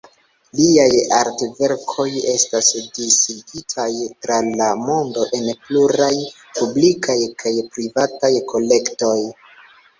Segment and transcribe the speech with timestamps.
[0.59, 3.87] Liaj artverkoj estas disigitaj
[4.25, 6.11] tra la mondo en pluraj
[6.59, 9.17] publikaj kaj privataj kolektoj.